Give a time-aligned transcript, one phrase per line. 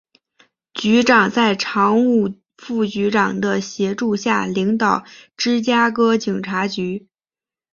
[0.73, 5.03] 局长在常务副局长的协助下领导
[5.37, 7.07] 芝加哥警察局。